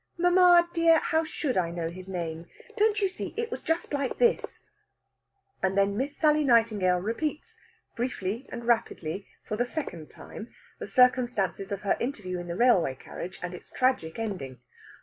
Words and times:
"Mamma, 0.17 0.67
dear, 0.73 0.97
how 0.97 1.23
should 1.23 1.59
I 1.59 1.69
know 1.69 1.87
his 1.89 2.09
name? 2.09 2.47
Don't 2.75 2.99
you 3.01 3.07
see, 3.07 3.35
it 3.37 3.51
was 3.51 3.61
just 3.61 3.93
like 3.93 4.17
this." 4.17 4.61
And 5.61 5.77
then 5.77 5.95
Miss 5.95 6.17
Sally 6.17 6.43
Nightingale 6.43 6.97
repeats, 6.97 7.59
briefly 7.95 8.49
and 8.51 8.65
rapidly, 8.65 9.27
for 9.45 9.57
the 9.57 9.67
second 9.67 10.09
time, 10.09 10.51
the 10.79 10.87
circumstances 10.87 11.71
of 11.71 11.81
her 11.81 11.97
interview 11.99 12.39
in 12.39 12.47
the 12.47 12.57
railway 12.57 12.95
carriage 12.95 13.39
and 13.43 13.53
its 13.53 13.69
tragic 13.69 14.17
ending. 14.17 14.59